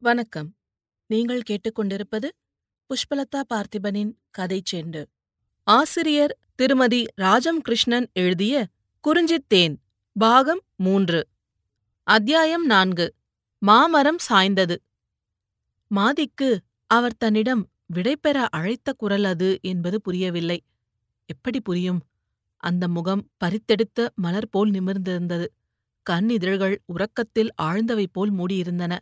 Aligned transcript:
வணக்கம். 0.00 0.56
நீங்கள் 1.06 1.42
கேட்டுக்கொண்டிருப்பது 1.50 2.28
புஷ்பலதா 2.90 3.42
பார்த்திபனின் 3.54 4.12
கதை 4.30 4.62
செண்டு. 4.72 5.04
ஆசிரியர் 5.62 6.38
திருமதி 6.54 7.04
ராஜம் 7.14 7.60
கிருஷ்ணன் 7.60 8.10
எழுதிய 8.12 8.66
குறிஞ்சித்தேன் 9.08 9.74
பாகம் 10.12 10.62
மூன்று 10.76 11.28
அத்தியாயம் 12.02 12.66
நான்கு 12.66 13.14
மாமரம் 13.58 14.18
சாய்ந்தது. 14.18 14.82
மாதிக்கு 15.94 16.56
அவர் 16.86 17.16
தன்னிடம் 17.16 17.68
விடைபெற 17.94 18.46
அழைத்த 18.50 18.92
குரல் 18.92 19.24
அது 19.24 19.58
என்பது 19.62 20.00
புரியவில்லை. 20.00 20.64
எப்படி 21.26 21.60
புரியும்? 21.60 22.00
அந்த 22.56 22.88
முகம் 22.88 23.30
பறித்தெடுத்த 23.44 24.08
மலர் 24.14 24.48
போல் 24.48 24.70
நிமிர்ந்திருந்தது. 24.70 25.46
கண் 26.02 26.30
இதழ்கள் 26.30 26.82
உறக்கத்தில் 26.86 27.52
ஆழ்ந்தவை 27.62 28.06
போல் 28.12 28.32
மூடியிருந்தன. 28.32 28.98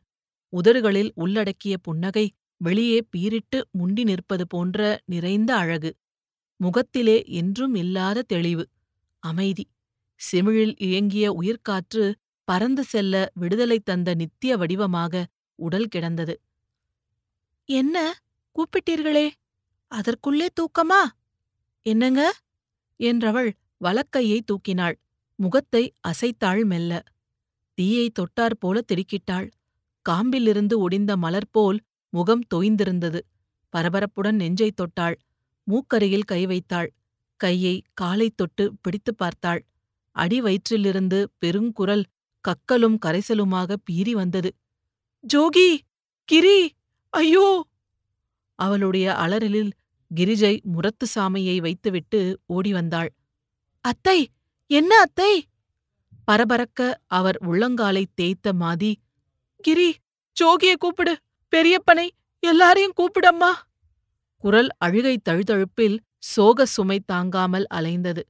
உதடுகளில் 0.49 1.13
உள்ளடக்கிய 1.15 1.79
புன்னகை 1.79 2.35
வெளியே 2.57 3.07
பீரிட்டு 3.17 3.63
முண்டி 3.71 4.05
நிற்பது 4.05 4.47
போன்ற 4.47 5.01
நிறைந்த 5.05 5.57
அழகு. 5.57 5.97
முகத்திலே 6.57 7.25
என்றும் 7.27 7.75
இல்லாத 7.75 8.23
தெளிவு. 8.23 8.69
அமைதி. 9.19 9.67
சிமிழில் 10.33 10.75
இயங்கிய 10.79 11.33
உயிர்காற்று 11.33 12.15
பறந்து 12.45 12.85
செல்ல 12.85 13.31
விடுதலை 13.35 13.79
தந்த 13.79 14.15
நித்திய 14.15 14.57
வடிவமாக 14.57 15.27
உடல் 15.55 15.87
கிடந்தது. 15.87 16.41
என்ன? 17.65 18.15
கூப்பிட்டீர்களே? 18.57 19.31
அதற்குள்ளே 19.87 20.49
தூக்கமா? 20.61 21.03
என்னங்க? 21.83 22.33
என்றவள் 23.01 23.53
வலக்கையை 23.85 24.41
தூக்கினாள். 24.47 24.95
முகத்தை 25.37 25.93
அசைத்தாள் 26.09 26.65
மெல்ல. 26.65 27.03
தீயை 27.75 28.11
தொட்டாற்போல 28.11 28.81
திடுக்கிட்டாள். 28.93 29.51
காம்பிலிருந்து 30.09 30.75
ஒடிந்த 30.79 31.17
மலர் 31.17 31.51
போல் 31.51 31.81
முகம் 32.13 32.45
தொய்ந்திருந்தது. 32.55 33.21
பரபரப்புடன் 33.73 34.35
நெஞ்சைத் 34.35 34.79
தொட்டாள். 34.81 35.17
மூக்கருகில் 35.67 36.25
கை 36.25 36.47
வைத்தாள். 36.47 36.93
கையை 37.41 37.83
காலைத் 37.95 38.37
தொட்டு 38.37 38.75
பிடித்துப் 38.83 39.19
பார்த்தாள். 39.19 39.67
அடி 40.17 40.43
வயிற்றிலிருந்து 40.43 41.27
பெருங்குரல் 41.39 42.05
கக்கலும் 42.45 42.99
கரைசலுமாக 43.07 43.77
பீறி 43.91 44.11
வந்தது. 44.11 44.51
ஜோகி! 45.25 45.69
கிரி! 46.29 46.59
ஐயோ! 47.11 47.67
அவளுடைய 48.59 49.13
அலறலில் 49.15 49.73
கிரிஜை 50.11 50.63
முரத்து 50.63 51.07
சாமையை 51.07 51.61
வைத்துவிட்டு 51.61 52.21
ஓடி 52.47 52.73
வந்தாள். 52.73 53.11
அத்தை! 53.85 54.29
என்ன 54.71 55.01
அத்தை? 55.01 55.33
பரபரக்க 56.29 56.81
அவர் 57.07 57.37
உள்ளங்காலைத் 57.41 58.15
தேய்த்த 58.15 58.53
மாதி 58.53 58.93
கிரி 59.65 59.95
ஜோகிய 60.37 60.73
கூப்பிடு. 60.79 61.17
பெரியப்பனை 61.53 62.09
எல்லாரையும் 62.43 62.93
கூப்பிடம்மா. 62.97 63.51
குரல் 64.37 64.69
அழுகை 64.79 65.15
தழுதழுப்பில் 65.29 65.99
சோக 66.19 66.67
சுமை 66.67 66.99
தாங்காமல் 67.07 67.67
அலைந்தது. 67.75 68.23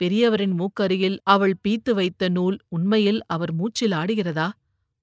பெரியவரின் 0.00 0.54
மூக்கருகில் 0.56 1.18
அவள் 1.22 1.54
பீத்து 1.62 1.90
வைத்த 1.94 2.28
நூல் 2.28 2.56
உண்மையில் 2.68 3.20
அவர் 3.26 3.52
மூச்சில் 3.52 3.90
ஆடுகிறதா? 3.90 4.48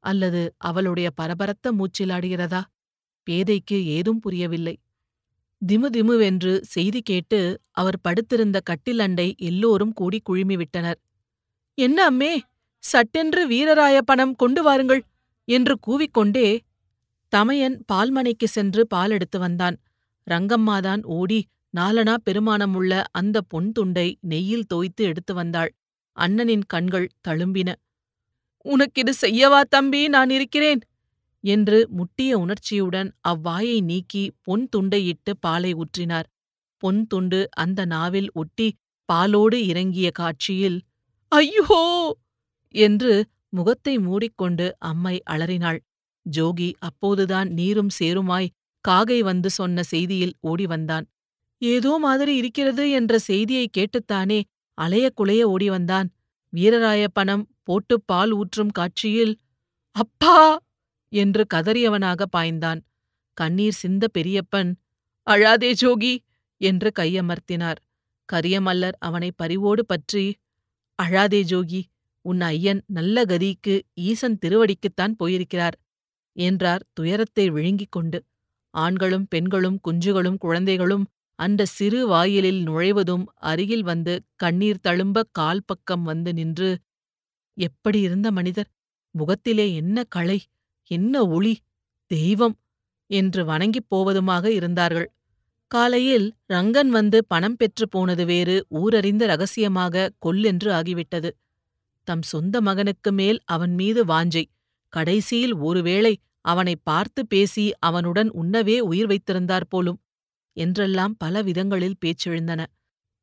அல்லது 0.04 0.42
அவளுடைய 0.58 1.12
பரபரத்த 1.22 1.72
மூச்சில் 1.72 2.10
ஆடுகிறதா? 2.10 2.62
பேதைக்கு 3.28 3.78
ஏதும் 3.86 4.20
புரியவில்லை. 4.20 4.76
திமு 5.62 5.88
திமுவென்று 5.90 6.62
செய்தி 6.62 7.02
கேட்டு 7.02 7.40
அவர் 7.72 8.00
படுத்திருந்த 8.02 8.60
கட்டில் 8.60 9.00
அண்டை 9.00 9.36
எல்லோரும் 9.38 9.94
கூடி 9.94 10.22
குழுமிவிட்டனர் 10.30 11.00
என்ன 11.78 12.12
அம்மே? 12.12 12.34
சட்டென்று 12.84 13.42
வீரராய 13.50 13.98
பணம் 14.06 14.36
கொண்டு 14.36 14.64
வாருங்கள். 14.64 15.04
என்று 15.48 15.74
கூவிக்கொண்டே 15.88 16.48
தமையன் 17.34 17.78
பால்மனைக்கு 17.92 18.48
சென்று 18.48 18.82
பால் 18.88 19.12
எடுத்து 19.12 19.38
வந்தான். 19.40 19.78
ரங்கம்மாதான் 20.28 21.02
ஓடி 21.10 21.40
நாலனா 21.74 22.16
பெருமானமுள்ள 22.26 22.92
அந்த 23.12 23.38
பொன் 23.42 23.72
துண்டை 23.72 24.08
நெய்யில் 24.30 24.70
தோய்த்து 24.74 25.02
எடுத்து 25.04 25.34
வந்தாள். 25.34 25.72
அண்ணனின் 26.18 26.66
கண்கள் 26.68 27.08
தழும்பின. 27.28 27.70
உனக்கிது 28.66 29.14
செய்யவா 29.22 29.62
தம்பி 29.70 30.02
நான் 30.08 30.30
இருக்கிறேன் 30.30 30.82
என்று 31.44 31.78
முட்டிய 31.90 32.32
உணர்ச்சியுடன் 32.38 33.10
அவ்வாயை 33.28 33.78
நீக்கி 33.82 34.24
பொன் 34.42 34.66
துண்டையிட்டு 34.76 35.32
பாலை 35.40 35.72
ஊற்றினார். 35.74 36.28
பொன் 36.84 37.02
துண்டு 37.08 37.40
அந்த 37.56 37.80
நாவில் 37.86 38.30
ஒட்டி 38.34 38.68
பாலோடு 39.10 39.58
இறங்கிய 39.66 40.08
காட்சியில் 40.12 40.80
ஐயோ 41.32 41.82
என்று 42.76 43.14
முகத்தை 43.54 43.94
மூடிக்கொண்டு 43.98 44.66
அம்மை 44.82 45.16
அலறினாள். 45.26 45.80
ஜோகி 46.26 46.70
அப்போதுதான் 46.80 47.50
நீரும் 47.50 47.92
சேருமாய் 48.00 48.54
காகை 48.86 49.20
வந்து 49.22 49.50
சொன்ன 49.50 49.84
செய்தியில் 49.92 50.36
ஓடி 50.42 50.66
வந்தான். 50.66 51.06
ஏதோ 51.62 51.92
மாதிரி 51.98 52.34
இருக்கிறது 52.36 52.84
என்ற 52.92 53.14
செய்தியை 53.20 53.68
கேட்டுத்தானே 53.78 54.40
அலைய 54.78 55.06
குலைய 55.18 55.44
ஓடி 55.46 55.68
வந்தான். 55.70 56.08
வீரராய 56.54 57.04
பணம் 57.14 57.46
போட்டுப் 57.64 58.06
பால் 58.06 58.34
ஊற்றும் 58.34 58.72
காட்சியில் 58.72 59.34
அப்பா! 59.96 60.38
என்று 61.14 61.44
கதறியவனாக 61.54 62.22
பாய்ந்தான். 62.36 62.80
கண்ணீர் 63.38 63.80
சிந்த 63.82 64.04
பெரியப்பன் 64.18 64.72
அழாதே 65.28 65.72
ஜோகி! 65.82 66.14
என்று 66.62 66.90
கையமர்த்தினார். 67.00 67.80
கரியமல்லர் 68.30 68.98
அவனை 69.00 69.30
பரிவோடு 69.36 69.84
பற்றி 69.86 70.26
அழாதே 71.00 71.42
ஜோகி! 71.44 71.82
உன் 72.28 72.42
ஐயன் 72.48 72.82
நல்ல 72.88 73.18
கதிக்கு 73.26 73.76
ஈசன் 74.04 74.38
திருவடிக்குத்தான் 74.42 75.14
போயிருக்கிறார் 75.18 75.76
என்றார் 76.36 76.84
துயரத்தை 76.94 77.46
விழுங்கிக் 77.50 77.92
கொண்டு. 77.92 78.20
ஆண்களும் 78.74 79.28
பெண்களும் 79.28 79.78
குஞ்சுகளும் 79.88 80.38
குழந்தைகளும் 80.38 81.06
அந்த 81.40 81.68
சிறு 81.70 82.00
வாயிலில் 82.08 82.62
நுழைவதும் 82.64 83.26
அருகில் 83.44 83.84
வந்து 83.84 84.14
கண்ணீர் 84.36 84.84
தழும்ப 84.84 85.24
கால் 85.32 85.66
பக்கம் 85.66 86.04
வந்து 86.04 86.32
நின்று 86.34 86.70
எப்படி 87.58 88.00
இருந்த 88.02 88.28
மனிதர்? 88.32 88.70
முகத்திலே 89.16 89.68
என்ன 89.74 90.04
களை? 90.10 90.40
என்ன 90.92 91.26
ஒளி? 91.28 91.54
தெய்வம்! 92.12 92.56
என்று 93.10 93.42
வணங்கிப் 93.46 93.90
போவதுமாக 93.92 94.46
இருந்தார்கள். 94.52 95.08
காலையில் 95.72 96.28
ரங்கன் 96.48 96.90
வந்து 96.90 97.18
பணம் 97.28 97.58
பெற்று 97.58 97.86
போனது 97.90 98.26
வேறு 98.26 98.56
ஊரறிந்த 98.82 99.24
ரகசியமாக 99.26 100.12
கொல்லென்று 100.20 100.70
ஆகிவிட்டது. 100.74 101.30
தம் 102.08 102.24
சொந்த 102.26 102.56
மகனுக்கு 102.62 103.12
மேல் 103.12 103.40
அவன் 103.46 103.74
மீது 103.74 104.02
வாஞ்சை. 104.06 104.44
கடைசியில் 104.94 105.56
ஒருவேளை 105.62 106.14
அவனை 106.46 106.76
பார்த்து 106.84 107.22
பேசி 107.28 107.66
அவனுடன் 107.80 108.30
உண்ணவே 108.34 108.78
உயிர் 108.90 109.08
வைத்திருந்தார் 109.08 109.70
போலும். 109.70 110.00
என்றெல்லாம் 110.58 111.16
பல 111.18 111.42
விதங்களில் 111.42 112.00
பேச்செழுந்தன. 112.02 112.62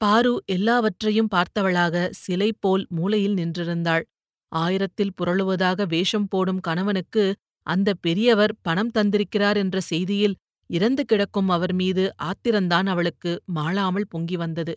பாரு 0.01 0.33
எல்லாவற்றையும் 0.47 1.33
பார்த்தவளாக 1.35 1.97
சிலை 2.15 2.51
போல் 2.61 2.85
மூலையில் 2.91 3.37
நின்றிருந்தாள். 3.37 4.05
ஆயிரத்தில் 4.53 5.17
புரளுவதாக 5.19 5.87
வேஷம் 5.87 6.29
போடும் 6.29 6.61
கணவனுக்கு 6.61 7.25
அந்த 7.67 7.91
பெரியவர் 8.01 8.55
பணம் 8.63 8.93
தந்திருக்கிறார் 8.95 9.59
என்ற 9.59 9.79
செய்தியில் 9.91 10.37
இறந்து 10.71 11.03
கிடக்கும் 11.05 11.49
அவர் 11.49 11.75
மீது 11.75 12.05
ஆத்திரந்தான் 12.23 12.89
அவளுக்கு 12.89 13.33
மாளாமல் 13.55 14.11
பொங்கி 14.11 14.37
வந்தது. 14.37 14.75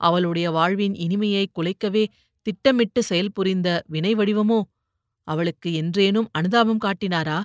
அவளுடைய 0.00 0.46
வாழ்வின் 0.50 0.96
இனிமையை 0.96 1.44
குலைக்கவே 1.52 2.04
திட்டமிட்டு 2.46 3.02
செயல்புரிந்த 3.08 3.68
வினை 3.86 4.14
வடிவமோ? 4.14 4.58
அவளுக்கு 5.28 5.68
என்றேனும் 5.82 6.28
அனுதாபம் 6.32 6.82
காட்டினாரா? 6.84 7.38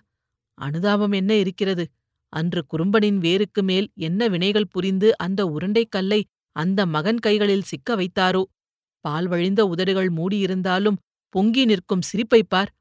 அனுதாபம் 0.57 1.11
என்ன 1.11 1.31
இருக்கிறது? 1.35 1.85
அன்று 2.33 2.61
குறும்பனின் 2.65 3.17
வேருக்கு 3.17 3.61
மேல் 3.61 3.87
என்ன 3.99 4.27
வினைகள் 4.27 4.67
புரிந்து 4.69 5.17
அந்த 5.17 5.41
உருண்டைக் 5.45 5.89
கல்லை 5.89 6.21
அந்த 6.55 6.85
மகன் 6.85 7.19
கைகளில் 7.19 7.61
சிக்க 7.61 7.95
வைத்தாரோ? 7.95 8.43
பால் 9.05 9.27
வழிந்த 9.27 9.61
உதடுகள் 9.65 10.09
மூடியிருந்தாலும் 10.09 10.99
பொங்கி 11.35 11.65
நிற்கும் 11.65 12.01
சிரிப்பைப் 12.01 12.49
பார். 12.49 12.71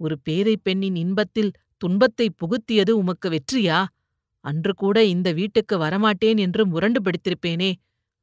ஒரு 0.00 0.16
பேதை 0.18 0.56
பெண்ணின் 0.56 0.96
இன்பத்தில் 0.96 1.52
துன்பத்தை 1.76 2.26
புகுத்தியது 2.40 2.90
உமக்கு 2.90 3.28
வெற்றியா? 3.30 3.78
அன்று 4.44 4.72
கூட 4.74 5.04
இந்த 5.04 5.28
வீட்டுக்கு 5.32 5.78
வரமாட்டேன் 5.78 6.38
என்று 6.38 6.62
முரண்டு 6.66 7.00
பிடித்திருப்பேனே 7.02 7.70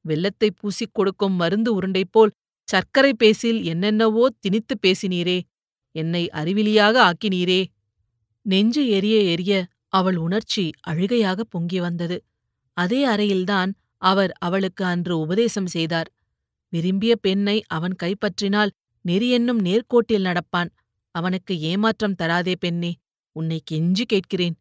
வெள்ளத்தை 0.06 0.49
பூசிக் 0.51 0.94
கொடுக்கும் 0.94 1.33
மருந்து 1.33 1.73
உருண்டை 1.73 2.03
போல் 2.11 2.31
சர்க்கரை 2.68 3.13
பேசில் 3.13 3.60
என்னென்னவோ 3.63 4.27
திணித்துப் 4.42 4.81
பேசினீரே 4.81 5.38
என்னை 5.95 6.30
அறிவிலியாக 6.33 6.95
ஆக்கினீரே. 7.01 7.62
நெஞ்சு 8.45 8.88
எரிய 8.88 9.18
எரிய 9.33 9.54
அவள் 9.94 10.18
உணர்ச்சி 10.18 10.69
அழுகையாக 10.81 11.44
பொங்கி 11.44 11.80
வந்தது. 11.80 12.18
அதே 12.77 13.01
அறையில்தான் 13.07 13.71
அவர் 14.01 14.31
அவளுக்கு 14.39 14.83
அன்று 14.86 15.13
உபதேசம் 15.19 15.68
செய்தார். 15.68 16.10
விரும்பிய 16.74 17.15
பெண்ணை 17.15 17.57
அவன் 17.68 17.95
கைப்பற்றினால் 18.04 18.71
நெறியென்னும் 19.06 19.62
நேர்கோட்டில் 19.68 20.25
நடப்பான். 20.27 20.71
அவனுக்கு 21.16 21.54
ஏமாற்றம் 21.62 22.18
தராதே 22.21 22.56
பெண்ணே 22.59 22.92
உன்னை 23.36 23.59
கெஞ்சி 23.71 24.06
கேட்கிறேன் 24.06 24.56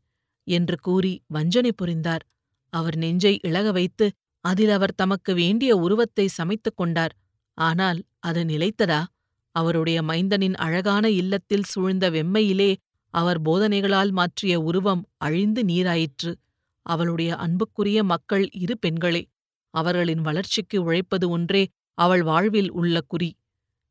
என்று 0.47 0.77
கூறி 0.81 1.13
வஞ்சனை 1.27 1.73
புரிந்தார். 1.73 2.25
அவர் 2.73 2.97
நெஞ்சை 2.97 3.35
இழக 3.43 3.73
வைத்து 3.73 4.07
அதில் 4.45 4.71
அவர் 4.71 4.95
தமக்கு 4.95 5.33
வேண்டிய 5.35 5.73
உருவத்தை 5.77 6.27
சமைத்துக் 6.39 6.77
கொண்டார். 6.77 7.15
ஆனால் 7.55 8.03
அது 8.19 8.45
நிலைத்ததா? 8.45 9.05
அவருடைய 9.51 10.03
மைந்தனின் 10.03 10.55
அழகான 10.55 11.11
இல்லத்தில் 11.11 11.63
சூழ்ந்த 11.63 12.11
வெம்மையிலே 12.11 12.77
அவர் 13.11 13.43
போதனைகளால் 13.43 14.11
மாற்றிய 14.11 14.61
உருவம் 14.61 15.09
அழிந்து 15.17 15.63
நீராயிற்று. 15.63 16.35
அவளுடைய 16.83 17.37
அன்புக்குரிய 17.37 18.05
மக்கள் 18.05 18.51
இரு 18.51 18.79
பெண்களே 18.79 19.29
அவர்களின் 19.71 20.21
வளர்ச்சிக்கு 20.21 20.83
உழைப்பது 20.83 21.29
ஒன்றே 21.29 21.69
அவள் 21.95 22.23
வாழ்வில் 22.23 22.71
உள்ள 22.73 23.01
குறி. 23.01 23.37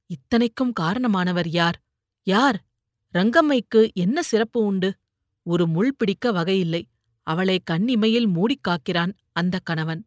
இத்தனைக்கும் 0.06 0.74
காரணமானவர் 0.80 1.48
யார்? 1.48 1.82
யார்? 2.24 2.66
ரங்கம்மைக்கு 3.14 3.94
என்ன 3.94 4.22
சிறப்பு 4.22 4.66
உண்டு? 4.66 4.90
ஒரு 5.44 5.68
முள் 5.68 5.96
பிடிக்க 5.98 6.32
வகையில்லை. 6.32 6.88
அவளை 7.24 7.60
கண்ணிமையில் 7.64 8.28
மூடிக் 8.28 8.66
காக்கிறான் 8.68 9.14
அந்த 9.32 9.60
கணவன். 9.64 10.04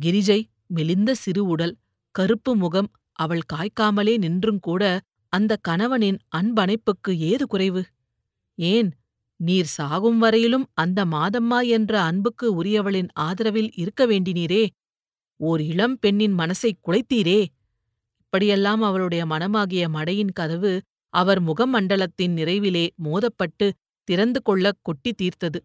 கிரிஜை 0.00 0.44
மெலிந்த 0.66 1.14
சிறு 1.14 1.44
உடல் 1.44 1.76
கருப்பு 2.14 2.56
முகம் 2.56 2.90
அவள் 3.12 3.42
காய்க்காமலே 3.52 4.14
நின்றுங்கூட 4.18 4.98
அந்த 5.32 5.56
கணவனின் 5.68 6.18
அன்பணைப்புக்கு 6.36 7.10
ஏது 7.16 7.46
குறைவு? 7.46 7.82
ஏன் 8.54 8.90
நீர் 9.36 9.64
சாகும் 9.64 10.18
வரையிலும் 10.18 10.66
அந்த 10.74 11.04
மாதம்மா 11.04 11.66
என்ற 11.68 12.02
அன்புக்கு 12.02 12.62
உரியவளின் 12.62 13.08
ஆதரவில் 13.20 13.70
இருக்க 13.74 14.06
வேண்டினீரே? 14.06 14.68
ஓர் 15.36 15.60
இளம் 15.60 15.98
பெண்ணின் 15.98 16.34
மனசைக் 16.38 16.80
குலைத்தீரே? 16.88 17.46
இப்படியெல்லாம் 18.18 18.82
அவளுடைய 18.82 19.26
மனமாகிய 19.26 19.88
மடையின் 19.88 20.32
கதவு 20.32 20.82
அவர் 21.14 21.42
முகமண்டலத்தின் 21.42 22.34
நிறைவிலே 22.34 22.88
மோதப்பட்டு 23.04 23.72
திறந்து 24.04 24.42
கொள்ளக் 24.42 24.78
கொட்டி 24.82 25.14
தீர்த்தது. 25.22 25.60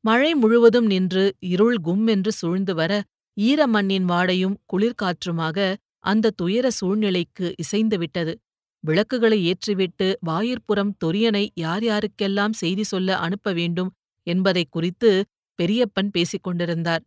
மழை 0.00 0.34
முழுவதும் 0.34 0.86
நின்று 0.86 1.34
இருள் 1.38 1.78
கும் 1.78 2.06
என்று 2.06 2.32
சூழ்ந்து 2.32 2.74
வர 2.74 3.02
ஈரமண்ணின் 3.40 4.04
வாடையும் 4.08 4.56
குளிர்காற்றுமாக 4.72 5.74
அந்த 6.04 6.30
துயர 6.30 6.70
சூழ்நிலைக்கு 6.70 7.54
இசைந்துவிட்டது. 7.62 8.32
விளக்குகளை 8.84 9.38
ஏற்றிவிட்டு 9.46 10.14
வாயிற்புறம் 10.26 10.92
தொரியனை 11.04 11.48
யார் 11.54 11.82
யாருக்கெல்லாம் 11.82 12.52
செய்தி 12.52 12.82
சொல்ல 12.82 13.16
அனுப்ப 13.18 13.52
வேண்டும் 13.52 13.90
என்பதைக் 14.26 14.70
குறித்து 14.70 15.10
பெரியப்பன் 15.58 16.10
பேசிக் 16.10 16.42
கொண்டிருந்தார். 16.42 17.02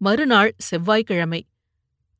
மறுநாள் 0.00 0.54
செவ்வாய்க்கிழமை. 0.58 1.40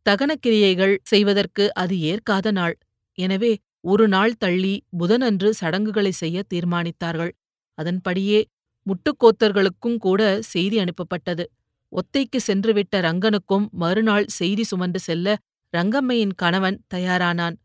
தகனக்கிரியைகள் 0.07 0.99
செய்வதற்கு 1.03 1.75
அது 1.75 2.01
ஏற்காத 2.01 2.51
நாள். 2.51 2.77
எனவே 3.19 3.53
ஒரு 3.81 4.09
நாள் 4.09 4.35
தள்ளி 4.37 4.75
புதனன்று 4.99 5.51
சடங்குகளை 5.51 6.13
செய்ய 6.13 6.43
தீர்மானித்தார்கள். 6.55 7.33
அதன்படியே 7.79 8.39
முட்டுக்கோத்தர்களுக்கும் 8.87 9.99
கூட 9.99 10.21
செய்தி 10.43 10.79
அனுப்பப்பட்டது. 10.79 11.45
ஒத்தைக்கு 11.93 12.39
சென்றுவிட்ட 12.47 12.95
ரங்கனுக்கும் 12.97 13.71
மறுநாள் 13.71 14.27
செய்தி 14.27 14.63
சுமந்து 14.63 14.99
செல்ல 14.99 15.37
ரங்கம்மையின் 15.77 16.33
கணவன் 16.37 16.83
தயாரானான். 16.95 17.57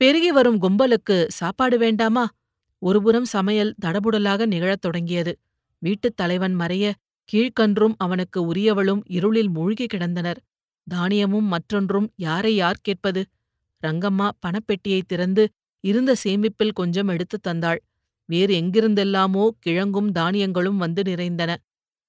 பெருகி 0.00 0.30
வரும் 0.30 0.62
கும்பலுக்கு 0.62 1.26
சாப்பாடு 1.28 1.78
வேண்டாமா? 1.78 2.28
ஒருபுறம் 2.82 3.24
சமையல் 3.24 3.74
தடபுடலாக 3.84 4.46
நிகழத் 4.46 4.80
தொடங்கியது. 4.80 5.38
வீட்டுத் 5.78 6.16
தலைவன் 6.16 6.58
மறைய 6.58 6.92
கீழ்க்கன்றும் 7.32 7.94
அவனுக்கு 7.96 8.54
உரியவளும் 8.54 9.00
இருளில் 9.06 9.48
மூழ்கி 9.48 9.86
கிடந்தனர். 9.94 10.36
தானியமும் 10.86 11.44
மற்றொன்றும் 11.44 12.12
யாரை 12.16 12.54
யார் 12.54 12.82
கேட்பது? 12.82 13.24
ரங்கம்மா 13.82 14.28
பணப்பெட்டியை 14.46 15.00
திறந்து 15.06 15.48
இருந்த 15.84 16.14
சேமிப்பில் 16.24 16.72
கொஞ்சம் 16.72 17.08
எடுத்துத் 17.08 17.46
தந்தாள். 17.46 17.80
வேறு 18.28 18.54
எங்கிருந்தெல்லாமோ 18.60 19.48
கிழங்கும் 19.60 20.12
தானியங்களும் 20.12 20.76
வந்து 20.76 21.02
நிறைந்தன. 21.02 21.56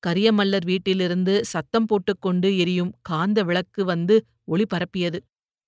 கரியமல்லர் 0.03 0.65
வீட்டிலிருந்து 0.65 1.45
சத்தம் 1.45 1.85
போட்டுக்கொண்டு 1.85 2.57
எரியும் 2.57 2.91
காந்த 3.01 3.43
விளக்கு 3.43 3.85
வந்து 3.85 4.15
ஒளி 4.45 4.65
பரப்பியது. 4.73 5.19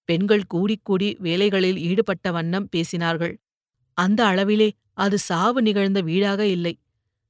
பெண்கள் 0.10 0.44
கூடிக்கூடி 0.54 1.10
வேலைகளில் 1.20 1.80
ஈடுபட்ட 1.80 2.32
வண்ணம் 2.32 2.70
பேசினார்கள். 2.76 3.34
அந்த 3.98 4.20
அளவிலே 4.26 4.70
அது 4.94 5.18
சாவு 5.20 5.62
நிகழ்ந்த 5.62 6.00
வீடாக 6.02 6.42
இல்லை. 6.46 6.74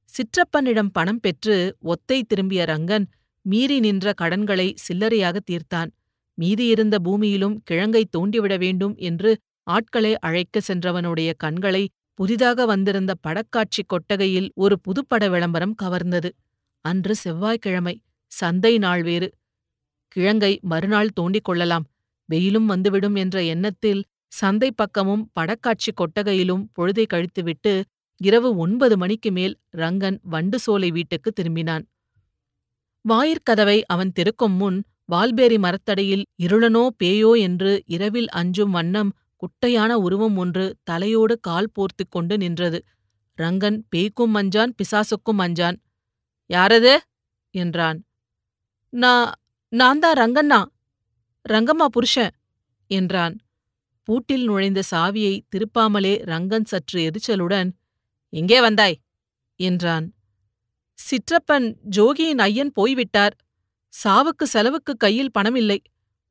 சிற்றப்பனிடம் 0.08 0.92
பணம் 0.92 1.20
பெற்று 1.20 1.56
ஒத்தை 1.84 2.18
திரும்பிய 2.22 2.64
ரங்கன் 2.64 3.06
மீறி 3.44 3.80
நின்ற 3.80 4.12
கடன்களை 4.12 4.74
சில்லறையாக 4.84 5.36
தீர்த்தான். 5.50 5.90
மீதியிருந்த 6.38 6.96
பூமியிலும் 7.04 7.56
கிழங்கை 7.70 8.02
தோண்டிவிட 8.16 8.54
வேண்டும் 8.58 8.94
என்று 8.96 9.30
ஆட்களை 9.66 10.12
அழைக்க 10.18 10.60
சென்றவனுடைய 10.68 11.30
கண்களை 11.36 11.82
புதிதாக 12.14 12.64
வந்திருந்த 12.66 13.12
படக்காட்சி 13.26 13.82
கொட்டகையில் 13.86 14.48
ஒரு 14.54 14.76
புதுப்பட 14.80 15.28
விளம்பரம் 15.28 15.74
கவர்ந்தது. 15.82 16.30
அன்று 16.84 17.14
செவ்வாய்க்கிழமை. 17.14 17.94
சந்தை 18.32 18.78
நாள் 18.78 19.02
வேறு. 19.02 19.28
கிழங்கை 20.16 20.52
மறுநாள் 20.60 21.14
தோண்டிக் 21.20 21.44
கொள்ளலாம். 21.44 21.86
வெயிலும் 22.28 22.66
வந்துவிடும் 22.66 23.14
என்ற 23.14 23.36
எண்ணத்தில் 23.44 24.02
சந்தை 24.32 24.70
பக்கமும் 24.72 25.30
படக்காட்சி 25.40 25.90
கொட்டகையிலும் 25.94 26.64
பொழுதை 26.76 27.04
கழித்துவிட்டு 27.06 27.72
இரவு 28.20 28.56
ஒன்பது 28.56 28.96
மணிக்கு 28.96 29.30
மேல் 29.32 29.54
ரங்கன் 29.76 30.18
வண்டு 30.22 30.58
சோலை 30.58 30.90
வீட்டுக்கு 30.90 31.30
திரும்பினான். 31.32 31.84
வாயிற்கதவை 33.04 33.78
அவன் 33.86 34.12
திறக்கும் 34.12 34.52
முன் 34.52 34.78
வால்பேரி 35.12 35.56
மரத்தடையில் 35.58 36.24
இருளனோ 36.42 36.82
பேயோ 37.04 37.30
என்று 37.40 37.82
இரவில் 37.86 38.28
அஞ்சும் 38.30 38.70
வண்ணம் 38.70 39.10
குட்டையான 39.36 39.92
உருவம் 39.96 40.36
ஒன்று 40.36 40.76
தலையோடு 40.82 41.40
கால் 41.40 41.70
போர்த்துக் 41.72 42.10
கொண்டு 42.10 42.38
நின்றது. 42.38 42.78
ரங்கன் 43.38 43.78
பேய்க்கும் 43.90 44.34
மஞ்சான் 44.34 44.72
பிசாசுக்கும் 44.78 45.38
மஞ்சான். 45.38 45.78
யாரது? 46.50 47.00
என்றான். 47.50 47.98
நான் 48.88 49.32
நான்தான் 49.68 50.16
ரங்கண்ணா. 50.16 50.64
ரங்கம்மா 51.48 51.86
புருஷன் 51.86 52.30
என்றான். 52.86 53.36
பூட்டில் 54.02 54.44
நுழைந்த 54.44 54.82
சாவியை 54.90 55.34
திருப்பாமலே 55.50 56.14
ரங்கன் 56.24 56.64
சற்று 56.64 57.10
எரிச்சலுடன் 57.10 57.70
எங்கே 58.28 58.60
வந்தாய்? 58.60 59.00
என்றான். 59.56 60.14
சிற்றப்பன் 60.98 61.76
ஜோகியின் 61.90 62.38
ஐயன் 62.38 62.72
போய்விட்டார். 62.72 63.36
சாவுக்கு 63.94 64.44
செலவுக்கு 64.44 64.96
கையில் 64.96 65.30
பணமில்லை. 65.38 65.78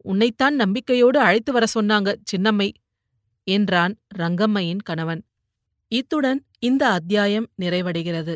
உன்னைத்தான் 0.03 0.55
நம்பிக்கையோடு 0.55 1.19
அழைத்து 1.19 1.51
வர 1.51 1.65
சொன்னாங்க 1.73 2.15
சின்னம்மை 2.31 2.69
என்றான் 3.43 3.95
ரங்கம்மையின் 4.17 4.83
கணவன். 4.83 5.23
இத்துடன் 5.87 6.45
இந்த 6.59 6.83
அத்தியாயம் 6.89 7.49
நிறைவடைகிறது. 7.61 8.35